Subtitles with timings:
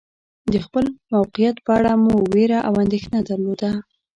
[0.51, 3.71] د خپل موقعیت په اړه مو وېره او اندېښنه درلوده.